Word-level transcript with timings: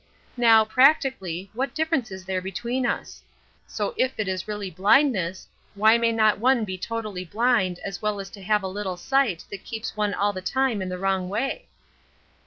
Now, 0.37 0.65
practically, 0.65 1.51
what 1.53 1.75
difference 1.75 2.09
is 2.09 2.25
there 2.25 2.41
between 2.41 2.87
us? 2.87 3.21
So 3.67 3.93
if 3.97 4.13
it 4.17 4.27
is 4.27 4.47
really 4.47 4.71
blindness, 4.71 5.47
why 5.75 5.99
may 5.99 6.11
not 6.11 6.39
one 6.39 6.65
be 6.65 6.75
totally 6.75 7.23
blind 7.23 7.77
as 7.85 8.01
well 8.01 8.19
as 8.19 8.31
to 8.31 8.41
have 8.41 8.63
a 8.63 8.67
little 8.67 8.97
sight 8.97 9.45
that 9.51 9.63
keeps 9.63 9.95
one 9.95 10.15
all 10.15 10.33
the 10.33 10.41
time 10.41 10.81
in 10.81 10.89
the 10.89 10.97
wrong 10.97 11.29
way?" 11.29 11.67